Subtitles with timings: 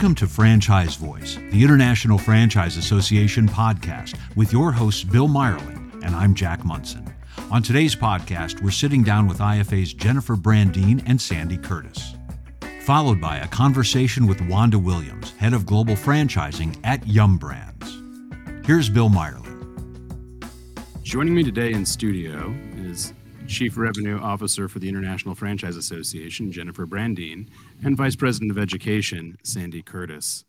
[0.00, 6.14] Welcome to Franchise Voice, the International Franchise Association podcast, with your hosts Bill Meierling and
[6.14, 7.12] I'm Jack Monson.
[7.50, 12.14] On today's podcast, we're sitting down with IFA's Jennifer Brandeen and Sandie Curtis,
[12.82, 18.00] followed by a conversation with Wanda Williams, head of global franchising at Yum Brands.
[18.64, 19.74] Here's Bill Meierling.
[21.02, 23.14] Joining me today in studio is
[23.48, 27.48] Chief Revenue Officer for the International Franchise Association, Jennifer Brandeen,
[27.82, 30.44] and Vice President of Education, Sandie Curtis.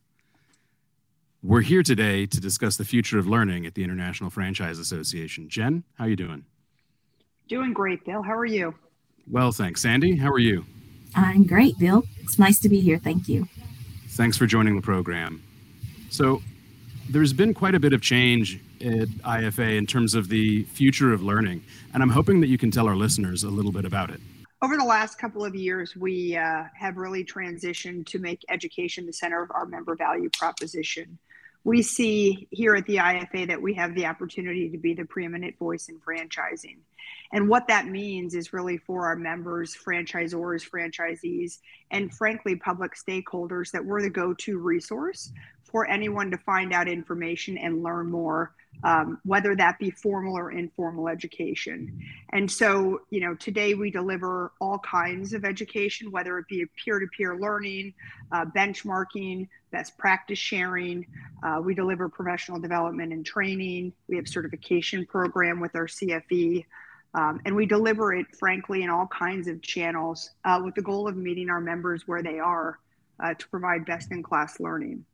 [1.42, 5.48] We're here today to discuss the future of learning at the International Franchise Association.
[5.48, 6.44] Jen, how are you doing?
[7.48, 8.22] Doing great, Bill.
[8.22, 8.76] How are you?
[9.32, 9.82] Well, thanks.
[9.82, 10.66] Sandie, how are you?
[11.16, 12.04] I'm great, Bill.
[12.20, 13.00] It's nice to be here.
[13.00, 13.48] Thank you.
[14.10, 15.42] Thanks for joining the program.
[16.10, 16.42] So,
[17.10, 21.24] there's been quite a bit of change at IFA in terms of the future of
[21.24, 24.22] learning, and I'm hoping that you can tell our listeners a little bit about it.
[24.62, 29.14] Over the last couple of years, we uh, have really transitioned to make education the
[29.14, 31.18] center of our member value proposition.
[31.70, 35.56] We see here at the IFA that we have the opportunity to be the preeminent
[35.60, 36.78] voice in franchising.
[37.32, 41.60] And what that means is really for our members, franchisors, franchisees,
[41.92, 45.32] and frankly, public stakeholders that we're the go to resource
[45.62, 50.52] for anyone to find out information and learn more, um, whether that be formal or
[50.52, 52.00] informal education.
[52.32, 57.00] And so, you know, today we deliver all kinds of education, whether it be peer
[57.00, 57.94] to peer learning,
[58.32, 61.06] uh, benchmarking, best practice sharing.
[61.44, 63.94] Uh, we deliver professional development and training.
[64.08, 66.66] We have certification program with our CFE.
[67.14, 71.08] Um, and we deliver it, frankly, in all kinds of channels uh, with the goal
[71.08, 72.80] of meeting our members where they are
[73.20, 75.06] uh, to provide best in class learning.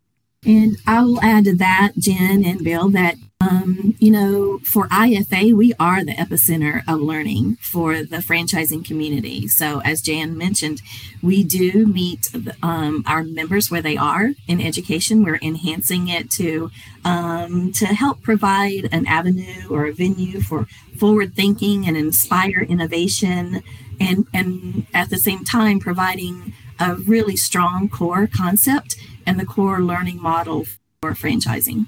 [0.46, 5.54] And I will add to that, Jen and Bill, that, um, you know, for IFA,
[5.54, 9.48] we are the epicenter of learning for the franchising community.
[9.48, 10.84] So, as Jan mentioned,
[11.24, 12.30] we do meet
[12.62, 15.24] um, our members where they are in education.
[15.24, 16.70] We're enhancing it to,
[17.04, 20.68] um, to help provide an avenue or a venue for
[21.00, 23.64] forward thinking and inspire innovation,
[24.00, 29.82] and, and at the same time, providing a really strong core concept and the core
[29.82, 30.66] learning model
[31.02, 31.88] for franchising.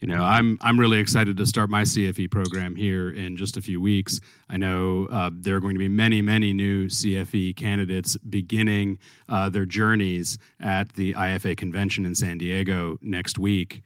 [0.00, 3.62] You know, I'm I'm really excited to start my CFE program here in just a
[3.62, 4.20] few weeks.
[4.48, 9.48] I know uh, there are going to be many, many new CFE candidates beginning uh,
[9.48, 13.82] their journeys at the IFA convention in San Diego next week.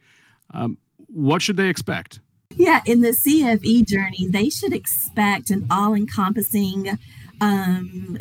[0.53, 2.19] Um, what should they expect?
[2.55, 6.99] Yeah, in the CFE journey, they should expect an all-encompassing
[7.39, 8.17] um,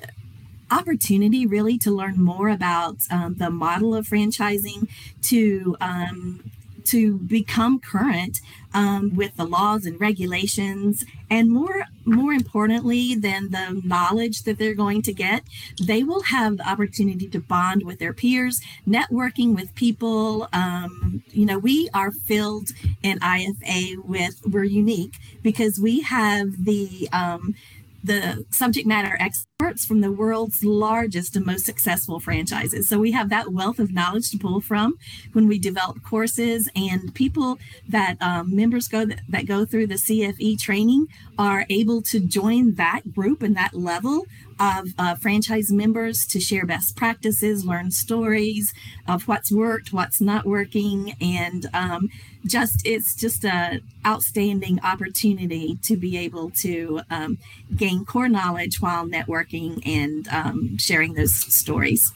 [0.71, 4.89] opportunity really to learn more about um, the model of franchising
[5.23, 6.51] to um,
[6.85, 8.41] to become current
[8.73, 14.75] um, with the laws and regulations and more more importantly than the knowledge that they're
[14.75, 15.43] going to get
[15.83, 21.45] they will have the opportunity to bond with their peers networking with people um, you
[21.45, 22.71] know we are filled
[23.03, 27.55] in ifa with we're unique because we have the um,
[28.03, 32.89] the subject matter experts from the world's largest and most successful franchises.
[32.89, 34.97] So we have that wealth of knowledge to pull from
[35.33, 39.95] when we develop courses, and people that um, members go that, that go through the
[39.95, 44.27] CFE training are able to join that group and that level
[44.61, 48.75] of uh, franchise members to share best practices, learn stories
[49.09, 52.11] of what's worked, what's not working, and um,
[52.47, 57.39] just it's just a outstanding opportunity to be able to um,
[57.75, 62.13] gain core knowledge while networking and um, sharing those stories.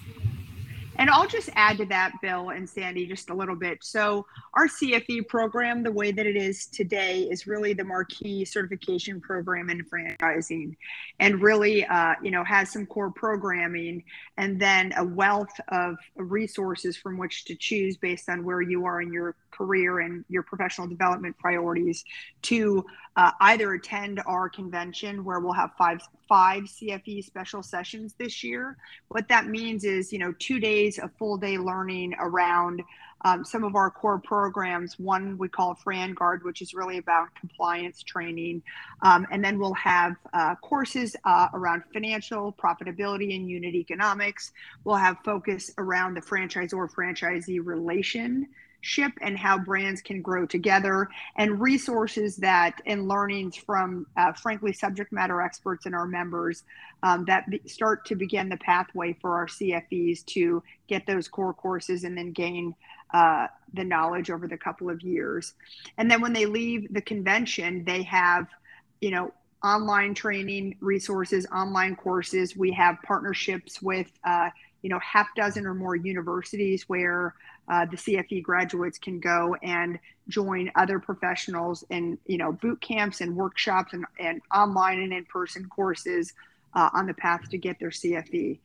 [0.97, 3.79] And I'll just add to that, Bill and Sandie, just a little bit.
[3.83, 9.21] So, our CFE program, the way that it is today, is really the marquee certification
[9.21, 10.77] program in franchising,
[11.19, 14.05] and really, uh, you know, has some core programming
[14.37, 19.01] and then a wealth of resources from which to choose based on where you are
[19.01, 22.05] in your career and your professional development priorities
[22.43, 22.85] to
[23.17, 28.77] uh, either attend our convention where we'll have five five CFE special sessions this year.
[29.09, 32.83] What that means is, you know, two days of full day learning around
[33.25, 34.99] um, some of our core programs.
[34.99, 38.63] One we call FranGuard, which is really about compliance training.
[39.03, 44.53] Um, and then we'll have uh, courses uh, around financial profitability and unit economics.
[44.85, 48.49] We'll have focus around the franchisor franchisee relation
[48.85, 54.73] ship and how brands can grow together and resources that and learnings from uh, frankly
[54.73, 56.65] subject matter experts and our members
[57.03, 61.55] um, that be, start to begin the pathway for our cfes to get those core
[61.55, 62.75] courses and then gain
[63.15, 65.55] uh, the knowledge over the couple of years
[65.97, 68.47] and then when they leave the convention they have
[69.01, 69.33] you know
[69.65, 74.51] online training resources online courses we have partnerships with uh,
[74.83, 77.35] you know half dozen or more universities where
[77.69, 83.23] uh, the CFE graduates can go and join other professionals in you know boot camps
[83.23, 86.35] and workshops and, and online and in-person courses
[86.75, 88.59] uh, on the path to get their CFE.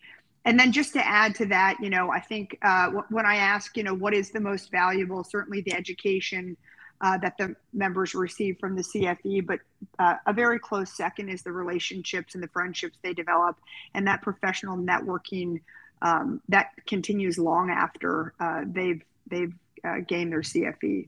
[0.45, 3.75] And then just to add to that, you know, I think uh, when I ask,
[3.75, 6.55] you know, what is the most valuable, certainly the education
[7.01, 9.59] uh, that the members receive from the CFE, but
[9.99, 13.57] uh, a very close second is the relationships and the friendships they develop
[13.93, 15.61] and that professional networking
[16.01, 19.53] um, that continues long after uh, they've they've
[19.83, 21.07] uh, gained their CFE.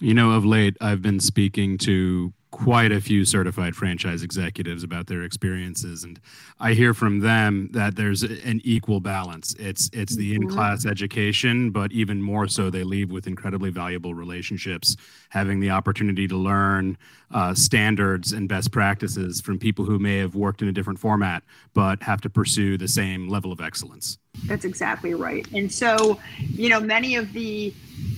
[0.00, 5.06] You know, of late, I've been speaking to quite a few certified franchise executives about
[5.06, 6.18] their experiences and
[6.60, 10.44] i hear from them that there's an equal balance it's it's the mm-hmm.
[10.44, 14.96] in-class education but even more so they leave with incredibly valuable relationships
[15.28, 16.96] having the opportunity to learn
[17.32, 21.42] uh, standards and best practices from people who may have worked in a different format
[21.74, 26.68] but have to pursue the same level of excellence that's exactly right and so you
[26.68, 27.72] know many of the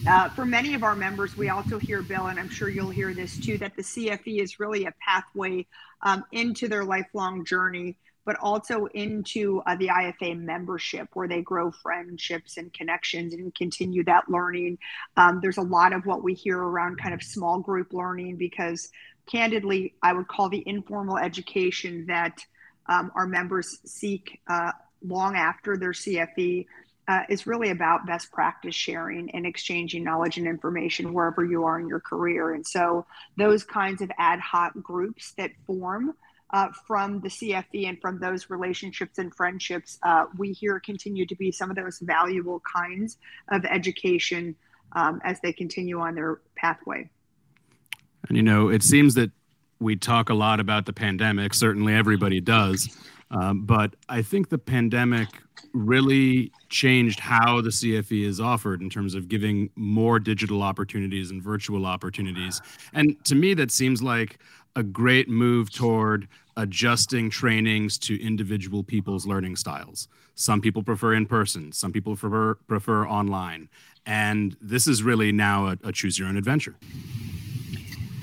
[0.08, 3.12] uh, for many of our members, we also hear, Bill, and I'm sure you'll hear
[3.12, 5.67] this too, that the CFE is really a pathway
[6.02, 11.70] um, into their lifelong journey, but also into uh, the IFA membership where they grow
[11.70, 14.78] friendships and connections and continue that learning.
[15.16, 18.88] Um, there's a lot of what we hear around kind of small group learning because,
[19.31, 22.40] candidly, I would call the informal education that
[22.87, 26.67] um, our members seek uh, long after their CFE
[27.08, 31.81] uh, is really about best practice sharing and exchanging knowledge and information wherever you are
[31.81, 32.52] in your career.
[32.52, 33.05] And so
[33.37, 36.14] those kinds of ad hoc groups that form
[36.52, 41.35] uh, from the CFE and from those relationships and friendships, uh, we hear continue to
[41.35, 43.19] be some of those valuable kinds
[43.49, 44.55] of education
[44.93, 47.08] um, as they continue on their pathway.
[48.29, 49.31] And you know, it seems that
[49.81, 51.55] we talk a lot about the pandemic.
[51.55, 52.97] Certainly, everybody does.
[53.31, 55.29] Um, but I think the pandemic
[55.73, 61.43] really changed how the CFE is offered in terms of giving more digital opportunities and
[61.43, 62.61] virtual opportunities.
[62.93, 64.38] And to me, that seems like
[64.77, 70.09] a great move toward adjusting trainings to individual people's learning styles.
[70.35, 73.69] Some people prefer in person, some people prefer, prefer online.
[74.06, 76.76] And this is really now a, a choose your own adventure.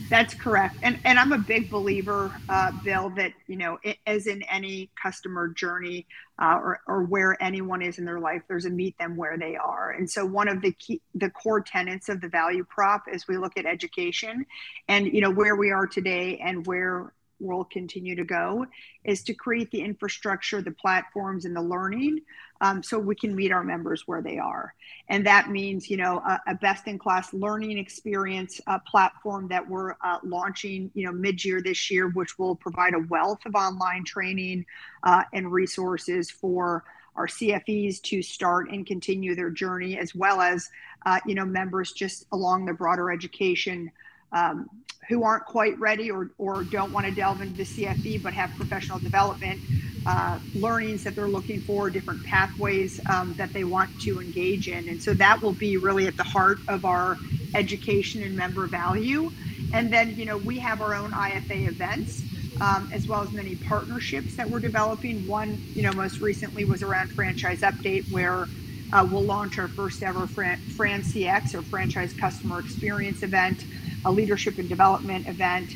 [0.10, 0.78] That's correct.
[0.84, 4.90] And, and I'm a big believer, uh, Bill, that, you know, it, as in any
[5.02, 6.08] customer journey
[6.42, 9.58] uh, or, or where anyone is in their life, there's a meet them where they
[9.58, 9.92] are.
[9.92, 13.38] And so one of the key, the core tenets of the value prop as we
[13.38, 14.46] look at education
[14.88, 18.66] and, you know, where we are today and where will continue to go
[19.04, 22.20] is to create the infrastructure, the platforms, and the learning
[22.62, 24.74] um, so we can meet our members where they are.
[25.10, 30.20] And that means, you know, a, a best-in-class learning experience a platform that we're uh,
[30.24, 34.66] launching, you know, mid-year this year, which will provide a wealth of online training
[35.04, 36.84] uh, and resources for
[37.16, 40.70] our CFEs to start and continue their journey, as well as,
[41.06, 43.92] uh, you know, members just along the broader education
[44.32, 44.70] um,
[45.08, 48.52] who aren't quite ready or, or don't want to delve into the CFE but have
[48.58, 49.60] professional development
[50.06, 54.88] uh, learnings that they're looking for, different pathways um, that they want to engage in.
[54.88, 57.18] And so that will be really at the heart of our
[57.56, 59.32] education and member value.
[59.74, 62.24] And then, you know, we have our own IFA events.
[62.60, 65.28] Um, as well as many partnerships that we're developing.
[65.28, 68.48] One, you know, most recently was around Franchise Update, where
[68.92, 73.64] uh, we'll launch our first ever Fran, Fran CX or Franchise Customer Experience event
[74.06, 75.74] a leadership and development event.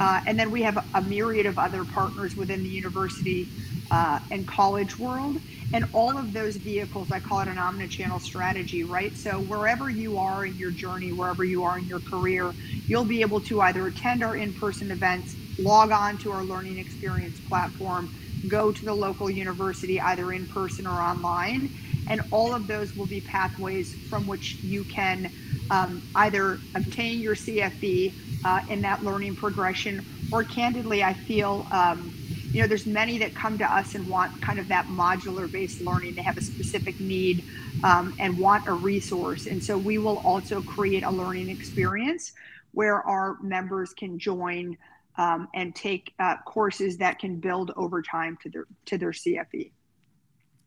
[0.00, 3.50] Uh, and then we have a, myriad of other partners within the university
[3.90, 5.38] uh, and college world.
[5.72, 9.16] And all of those vehicles, I call it an omni-channel strategy, right?
[9.16, 12.56] So wherever you are in your journey, wherever you are in your career,
[12.88, 17.40] you'll be able to either attend our in-person events, log on to our learning experience
[17.40, 18.10] platform,
[18.48, 21.70] go to the local university either in person or online,
[22.08, 25.30] and all of those will be pathways from which you can
[25.70, 28.12] um, either obtain your CFE
[28.44, 32.14] uh, in that learning progression, or candidly, I feel, um,
[32.52, 35.80] you know, there's many that come to us and want kind of that modular based
[35.80, 36.14] learning.
[36.14, 37.44] They have a specific need
[37.84, 39.46] um, and want a resource.
[39.46, 42.32] And so we will also create a learning experience
[42.72, 44.76] where our members can join
[45.16, 49.70] um, and take uh, courses that can build over time to their to their CFE.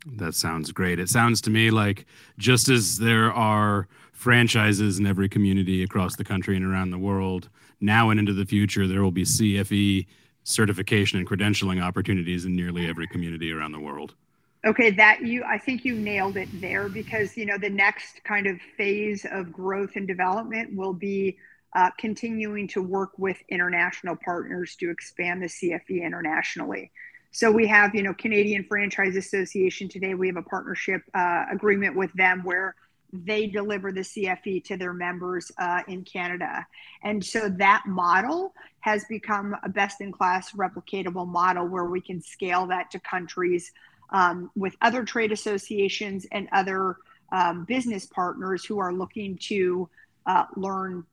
[0.05, 0.99] That sounds great.
[0.99, 2.05] It sounds to me like
[2.37, 7.49] just as there are franchises in every community across the country and around the world,
[7.81, 10.05] now and into the future, there will be CFE
[10.43, 14.13] certification and credentialing opportunities in nearly every community around the world.
[14.65, 18.47] Okay, that you, I think you nailed it there because, you know, the next kind
[18.47, 21.37] of phase of growth and development will be
[21.75, 26.91] uh, continuing to work with international partners to expand the CFE internationally.
[27.35, 30.13] So we have, you know, Canadian Franchise Association today.
[30.13, 32.75] We have a partnership uh, agreement with them where
[33.11, 36.65] they deliver the CFE to their members uh, in Canada.
[37.03, 42.21] And so that model has become a best in class replicatable model where we can
[42.21, 43.73] scale that to countries
[44.11, 46.95] um, with other trade associations and other
[47.33, 49.89] um, business partners who are looking to
[50.25, 51.03] uh, learn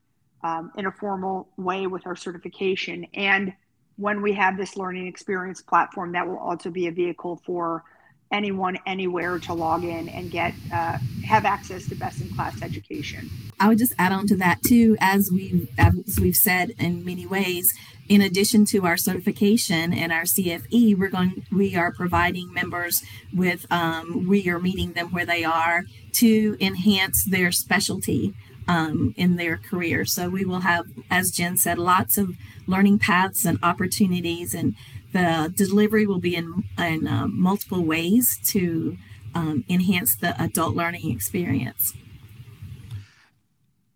[0.45, 3.09] um, in a formal way with our certification.
[3.13, 3.53] And
[3.97, 7.85] when we have this learning experience platform, that will also be a vehicle for
[8.33, 13.31] anyone anywhere to log in and get uh, have access to best in class education.
[13.61, 17.27] I would just add on to that too, as we've as we've said in many
[17.27, 17.73] ways.
[18.09, 23.67] In addition to our certification and our CFE, we're going we are providing members with
[23.71, 25.85] um, we are meeting them where they are
[26.15, 28.35] to enhance their specialty
[28.69, 30.05] um, in their career.
[30.05, 34.75] So we will have, as Jen said, lots of learning paths and opportunities and
[35.13, 38.97] the delivery will be in, in uh, multiple ways to
[39.35, 41.95] um, enhance the adult learning experience.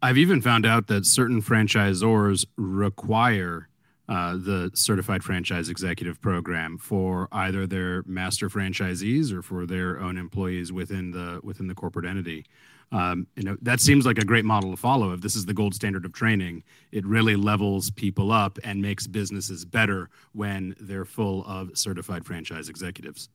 [0.02, 3.68] I've even found out that certain franchisors require
[4.08, 10.16] uh, the certified franchise executive program for either their master franchisees or for their own
[10.16, 12.46] employees within the within the corporate entity.
[12.92, 15.12] Um, you know that seems like a great model to follow.
[15.12, 16.62] If this is the gold standard of training,
[16.92, 22.68] it really levels people up and makes businesses better when they're full of certified franchise
[22.68, 23.28] executives.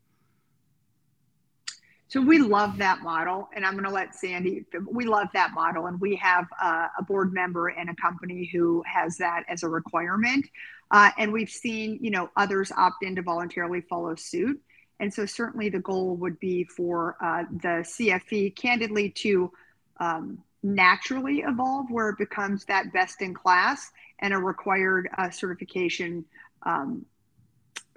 [2.12, 4.66] So we love that model, and I'm going to let Sandie.
[4.86, 9.16] We love that model, and we have a board member in a company who has
[9.18, 10.46] that as a requirement,
[10.92, 14.62] uh, and we've seen you know others opt in to voluntarily follow suit.
[15.02, 19.52] And so certainly the goal would be for uh, the CFE, candidly, to
[20.00, 26.24] um, naturally evolve where it becomes that best in class and a required uh, certification
[26.64, 27.04] um,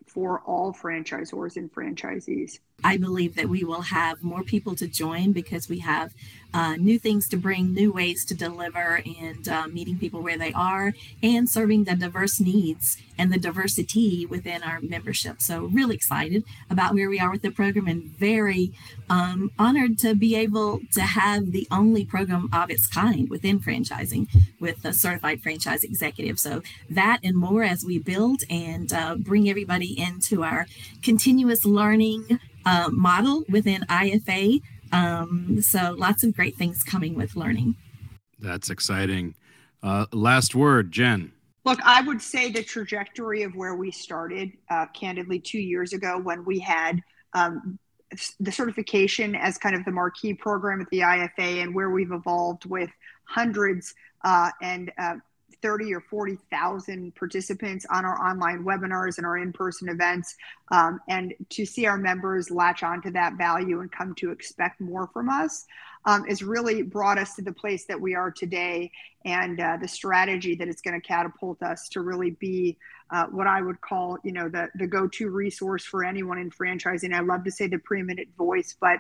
[0.07, 2.59] for all franchisors and franchisees.
[2.85, 6.13] I believe that we will have more people to join because we have
[6.55, 10.53] uh, new things to bring, new ways to deliver, and uh, meeting people where they
[10.53, 15.43] are and serving the diverse needs and the diversity within our membership.
[15.43, 18.73] So, really excited about where we are with the program and very
[19.11, 24.29] um, honored to be able to have the only program of its kind within franchising
[24.61, 26.39] with a certified franchise executive.
[26.39, 30.67] So, that and more as we build and uh, bring everybody into our
[31.03, 34.61] continuous learning uh, model within IFA.
[34.93, 37.77] Um, so lots of great things coming with learning.
[38.39, 39.35] That's exciting.
[39.83, 41.33] Uh, last word, Jen.
[41.65, 46.19] Look, I would say the trajectory of where we started, uh, candidly, two years ago
[46.19, 47.01] when we had
[47.33, 47.79] um,
[48.39, 52.67] the certification as kind of the marquee program at the IFA and where we've evolved
[52.67, 52.91] with
[53.25, 53.95] hundreds
[54.25, 55.15] uh, and uh,
[55.63, 60.35] 30 or 40,000 participants on our online webinars and our in-person events.
[60.71, 65.09] Um, and to see our members latch onto that value and come to expect more
[65.13, 65.67] from us
[66.05, 68.91] um, has really brought us to the place that we are today
[69.25, 72.77] and uh, the strategy that is going to catapult us to really be
[73.11, 77.15] uh, what I would call, you know, the, the go-to resource for anyone in franchising.
[77.15, 78.99] I love to say the preeminent voice, but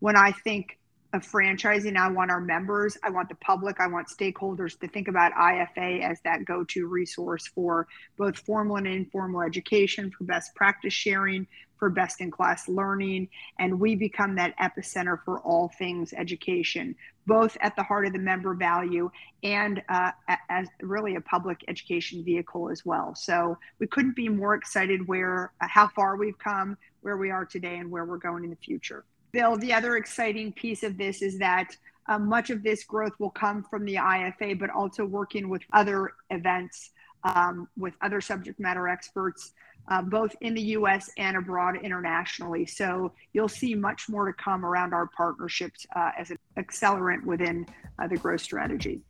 [0.00, 0.78] when I think
[1.12, 1.96] of franchising.
[1.96, 6.08] I want our members, I want the public, I want stakeholders to think about IFA
[6.08, 11.46] as that go to resource for both formal and informal education, for best practice sharing,
[11.78, 13.28] for best in class learning.
[13.58, 16.94] And we become that epicenter for all things education,
[17.26, 19.10] both at the heart of the member value
[19.42, 20.12] and uh,
[20.48, 23.14] as really a public education vehicle as well.
[23.16, 27.46] So we couldn't be more excited where, uh, how far we've come, where we are
[27.46, 29.04] today, and where we're going in the future.
[29.32, 31.76] Bill, the other exciting piece of this is that
[32.08, 36.12] uh, much of this growth will come from the IFA, but also working with other
[36.30, 36.90] events,
[37.22, 39.52] um, with other subject matter experts,
[39.88, 42.66] uh, both in the US and abroad internationally.
[42.66, 47.66] So you'll see much more to come around our partnerships uh, as an accelerant within
[47.98, 49.02] uh, the growth strategy.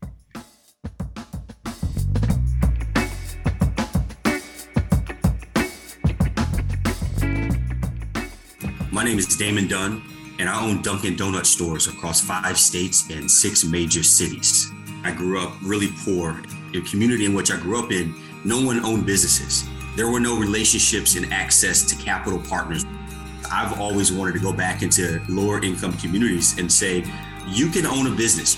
[8.93, 10.10] My name is Damon Dunn
[10.41, 14.73] and I own Dunkin' Donut stores across five states and six major cities.
[15.05, 16.43] I grew up really poor.
[16.73, 19.69] The community in which I grew up in, no one owned businesses.
[19.97, 22.87] There were no relationships and access to capital partners.
[23.53, 27.05] I've always wanted to go back into lower income communities and say,
[27.47, 28.57] you can own a business.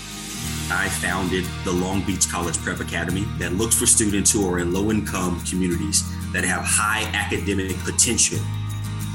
[0.71, 4.71] I founded the Long Beach College Prep Academy that looks for students who are in
[4.71, 8.39] low income communities that have high academic potential.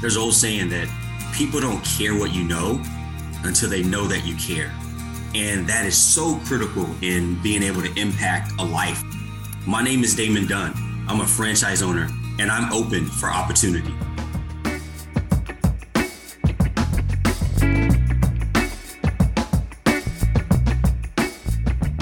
[0.01, 0.87] There's an old saying that
[1.33, 2.81] people don't care what you know
[3.43, 4.73] until they know that you care.
[5.35, 9.03] And that is so critical in being able to impact a life.
[9.67, 10.73] My name is Damon Dunn.
[11.07, 12.09] I'm a franchise owner
[12.39, 13.93] and I'm open for opportunity.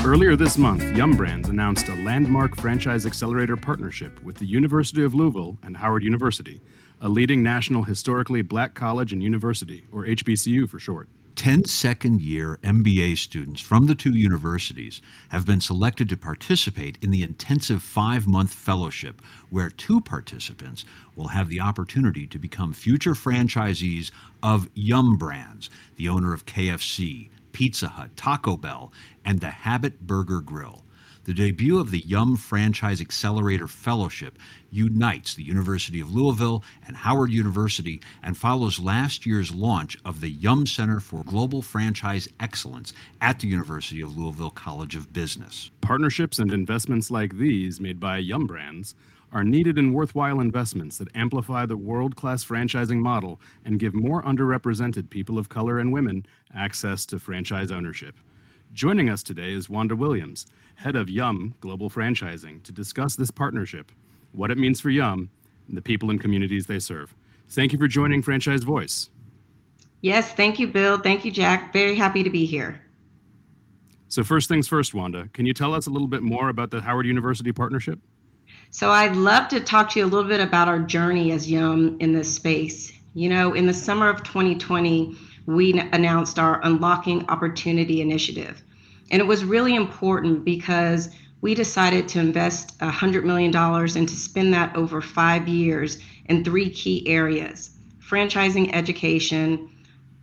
[0.06, 5.14] Earlier this month, Yum Brands announced a landmark franchise accelerator partnership with the University of
[5.14, 6.62] Louisville and Howard University
[7.02, 11.08] a leading national historically black college and university, or HBCU for short.
[11.38, 17.12] 10 second year MBA students from the two universities have been selected to participate in
[17.12, 20.84] the intensive five month fellowship, where two participants
[21.16, 24.10] will have the opportunity to become future franchisees
[24.42, 28.92] of Yum Brands, the owner of KFC, Pizza Hut, Taco Bell,
[29.24, 30.84] and the Habit Burger Grill.
[31.28, 34.40] The debut of the Yum Franchise Accelerator Fellowship
[34.72, 40.30] unites the University of Louisville and Howard University and follows last year's launch of the
[40.30, 45.70] Yum Center for Global Franchise Excellence at the University of Louisville College of Business.
[45.82, 48.96] Partnerships and investments like these made by Yum Brands
[49.34, 54.24] are needed and worthwhile investments that amplify the world class franchising model and give more
[54.24, 58.16] underrepresented people of color and women access to franchise ownership.
[58.78, 63.92] Joining us today is Wanda Williams, head of Yum Global Franchising, to discuss this partnership,
[64.34, 65.32] what it means for Yum,
[65.68, 67.16] and the people and communities they serve.
[67.50, 69.10] Thank you for joining Franchise Voice.
[70.02, 71.00] Yes, thank you, Bill.
[71.00, 71.74] Thank you, Jack.
[71.74, 72.80] Very happy to be here.
[74.10, 76.80] So, first things first, Wanda, can you tell us a little bit more about the
[76.80, 77.98] Howard University partnership?
[78.70, 81.98] So, I'd love to talk to you a little bit about our journey as Yum
[82.00, 82.94] in this space.
[83.16, 85.18] You know, in the summer of 2020,
[85.48, 88.64] we announced our Unlocking Opportunity Initiative.
[89.12, 91.10] And it was really important because
[91.42, 96.70] we decided to invest $100 million and to spend that over five years in three
[96.70, 97.72] key areas
[98.02, 99.70] franchising education,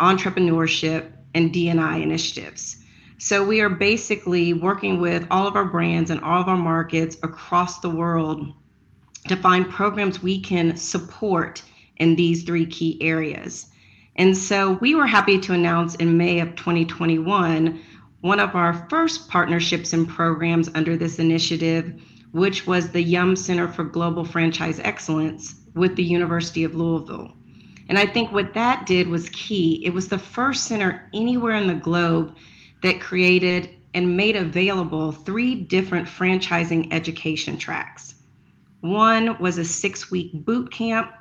[0.00, 2.82] entrepreneurship, and DNI initiatives.
[3.18, 7.16] So we are basically working with all of our brands and all of our markets
[7.22, 8.54] across the world
[9.28, 11.62] to find programs we can support
[11.96, 13.66] in these three key areas.
[14.16, 17.80] And so we were happy to announce in May of 2021
[18.24, 21.92] one of our first partnerships and programs under this initiative,
[22.32, 27.36] which was the Yum Center for Global Franchise Excellence with the University of Louisville.
[27.90, 29.84] And I think what that did was key.
[29.84, 32.34] It was the first center anywhere in the globe
[32.82, 38.14] that created and made available three different franchising education tracks.
[38.80, 41.12] One was a six week boot camp,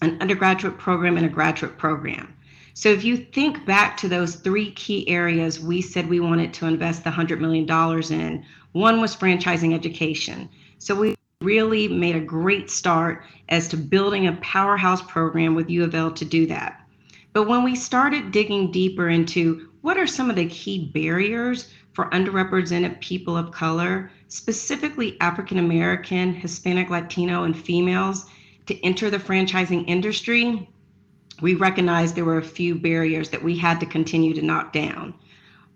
[0.00, 2.36] an undergraduate program, and a graduate program.
[2.74, 6.66] So if you think back to those three key areas we said we wanted to
[6.66, 7.68] invest the $100 million
[8.12, 10.48] in, one was franchising education.
[10.78, 15.84] So we really made a great start as to building a powerhouse program with U
[15.84, 16.86] of L to do that.
[17.32, 22.10] But when we started digging deeper into what are some of the key barriers for
[22.10, 28.26] underrepresented people of color, specifically African American, Hispanic, Latino, and females,
[28.66, 30.68] to enter the franchising industry,
[31.40, 35.14] we recognized there were a few barriers that we had to continue to knock down.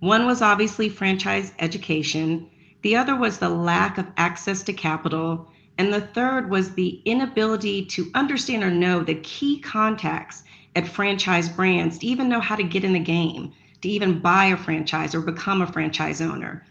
[0.00, 2.48] One was obviously franchise education,
[2.82, 7.86] the other was the lack of access to capital, and the third was the inability
[7.86, 10.44] to understand or know the key contacts
[10.76, 14.46] at franchise brands to even know how to get in the game, to even buy
[14.46, 16.66] a franchise or become a franchise owner.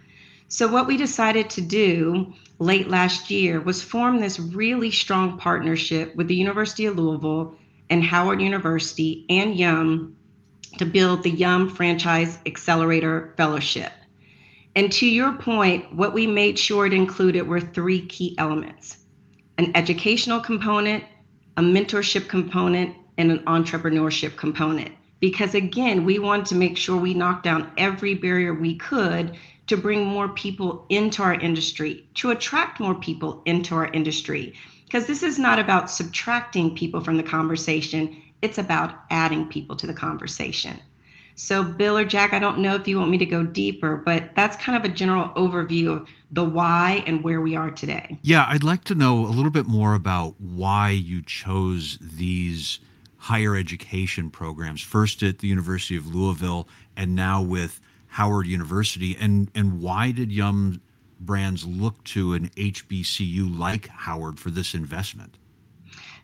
[0.50, 6.16] So, what we decided to do late last year was form this really strong partnership
[6.16, 7.58] with the University of Louisville
[7.90, 10.16] and Howard University and Yum
[10.78, 13.92] to build the Yum Franchise Accelerator Fellowship.
[14.76, 18.98] And to your point, what we made sure it included were three key elements
[19.60, 21.04] an educational component,
[21.58, 24.92] a mentorship component, and an entrepreneurship component.
[25.20, 29.78] Because again, we wanted to make sure we knocked down every barrier we could to
[29.78, 34.54] bring more people into our industry, to attract more people into our industry,
[34.94, 39.88] because this is not about subtracting people from the conversation, it's about adding people to
[39.88, 40.80] the conversation.
[41.34, 44.36] So, Bill or Jack, I don't know if you want me to go deeper, but
[44.36, 48.20] that's kind of a general overview of the why and where we are today.
[48.22, 52.80] Yeah, I'd like to know a little bit more about why you chose these
[53.18, 59.50] higher education programs, first at the University of Louisville and now with Howard University, and,
[59.56, 60.82] and why did Yum
[61.26, 65.38] brands look to an HBCU like Howard for this investment?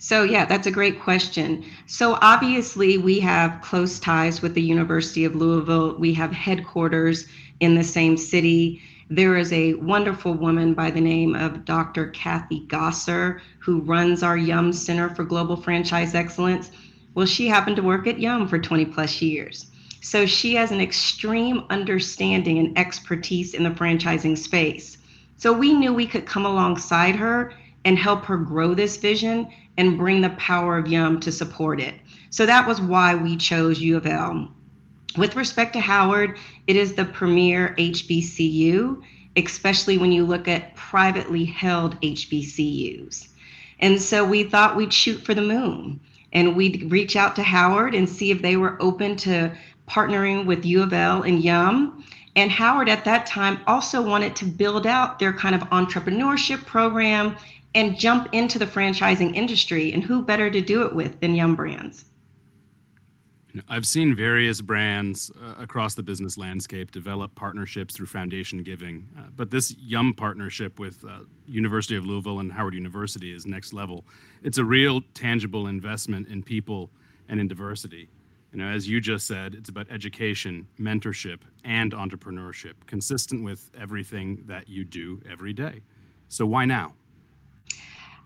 [0.01, 1.65] So, yeah, that's a great question.
[1.85, 5.97] So, obviously, we have close ties with the University of Louisville.
[5.97, 7.27] We have headquarters
[7.59, 8.81] in the same city.
[9.09, 12.07] There is a wonderful woman by the name of Dr.
[12.11, 16.71] Kathy Gosser who runs our Yum Center for Global Franchise Excellence.
[17.13, 19.65] Well, she happened to work at Yum for 20 plus years.
[20.01, 24.97] So she has an extreme understanding and expertise in the franchising space.
[25.37, 27.53] So we knew we could come alongside her
[27.85, 31.95] and help her grow this vision and bring the power of Yum to support it.
[32.29, 34.51] So that was why we chose U of L.
[35.17, 39.01] With respect to Howard, it is the premier HBCU,
[39.35, 43.29] especially when you look at privately held HBCUs.
[43.79, 45.99] And so we thought we'd shoot for the moon
[46.33, 49.51] and we'd reach out to Howard and see if they were open to
[49.89, 52.05] partnering with U of L and Yum.
[52.35, 57.35] And Howard at that time also wanted to build out their kind of entrepreneurship program
[57.75, 59.91] and jump into the franchising industry.
[59.93, 62.05] And who better to do it with than Yum Brands?
[63.67, 69.23] I've seen various brands uh, across the business landscape develop partnerships through foundation giving, uh,
[69.35, 74.05] but this Yum partnership with uh, University of Louisville and Howard University is next level.
[74.43, 76.91] It's a real tangible investment in people
[77.27, 78.07] and in diversity.
[78.51, 84.43] You know, as you just said, it's about education, mentorship, and entrepreneurship, consistent with everything
[84.47, 85.81] that you do every day.
[86.29, 86.93] So why now?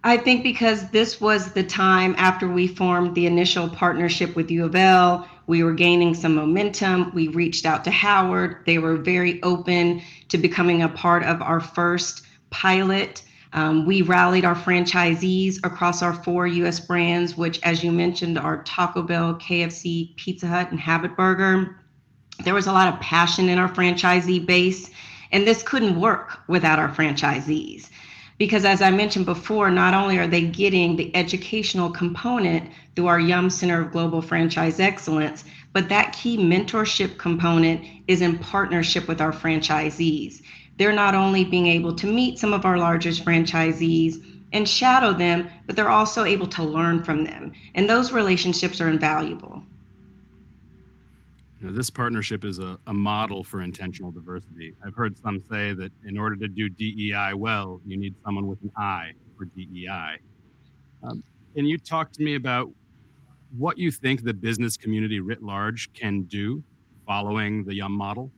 [0.06, 4.66] I think because this was the time after we formed the initial partnership with U
[4.66, 7.12] of L, we were gaining some momentum.
[7.14, 8.58] We reached out to Howard.
[8.66, 13.24] They were very open to becoming a part of our first pilot.
[13.54, 18.64] Um, we rallied our franchisees across our four US brands, which, as you mentioned, are
[18.64, 21.78] Taco Bell, KFC, Pizza Hut, and Habit Burger.
[22.44, 24.90] There was a lot of passion in our franchisee base,
[25.32, 27.90] and this couldn't work without our franchisees
[28.38, 33.20] because as I mentioned before, not only are they getting the educational component through our
[33.20, 39.22] Yum Center of Global Franchise Excellence, but that key mentorship component is in partnership with
[39.22, 40.42] our franchisees.
[40.78, 45.50] They're not only being able to meet some of our largest franchisees and shadow them,
[45.66, 47.52] but they're also able to learn from them.
[47.76, 49.64] And those relationships are invaluable.
[51.62, 54.76] This partnership is a, a model for intentional diversity.
[54.86, 58.62] I've heard some say that in order to do DEI well, you need someone with
[58.64, 60.18] an I for DEI.
[61.04, 61.24] Um,
[61.56, 62.70] can you talk to me about
[63.58, 66.62] what you think the business community writ large can do
[67.06, 68.30] following the Yum model?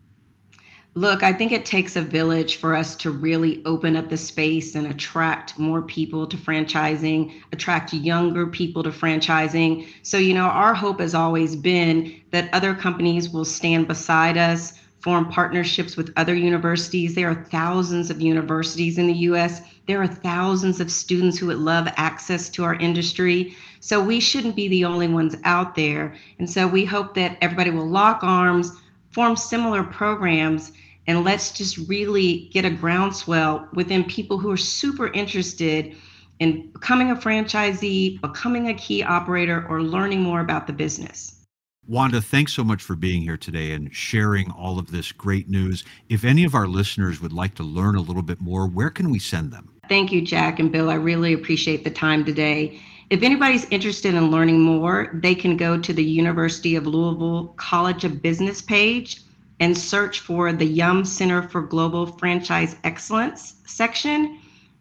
[0.98, 4.76] Look, I think it takes a village for us to really open up the space
[4.76, 9.90] and attract more people to franchising, attract younger people to franchising.
[10.04, 14.72] So, you know, our hope has always been that other companies will stand beside us,
[15.02, 17.14] form partnerships with other universities.
[17.14, 19.60] There are thousands of universities in the US.
[19.88, 23.58] There are thousands of students who would love access to our industry.
[23.82, 26.16] So, we shouldn't be the only ones out there.
[26.40, 28.72] And so, we hope that everybody will lock arms,
[29.12, 30.72] form similar programs
[31.08, 35.96] and let's just really get a groundswell within people who are super interested
[36.40, 41.46] in becoming a franchisee, becoming a key operator, or learning more about the business.
[41.88, 45.84] Wanda, thanks so much for being here today and sharing all of this great news.
[46.10, 49.12] If any of our listeners would like to learn a little bit more, where can
[49.12, 49.70] we send them?
[49.88, 50.90] Thank you, Jack and Bill.
[50.90, 52.82] I really appreciate the time today.
[53.12, 58.04] If anybody's interested in learning more, they can go to the University of Louisville College
[58.04, 59.22] of Business page
[59.60, 64.40] and search for the Yum Center for Global Franchise Excellence section,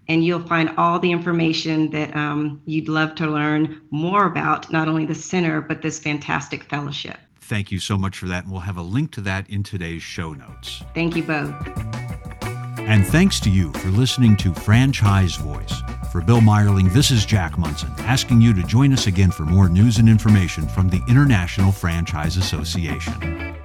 [0.09, 4.89] and you'll find all the information that um, you'd love to learn more about, not
[4.89, 7.17] only the center, but this fantastic fellowship.
[7.41, 8.45] Thank you so much for that.
[8.45, 10.83] And we'll have a link to that in today's show notes.
[10.95, 11.55] Thank you both.
[12.79, 15.83] And thanks to you for listening to Franchise Voice.
[16.13, 19.69] For Bill Meierling, this is Jack Monson, asking you to join us again for more
[19.69, 23.57] news and information from the International Franchise Association.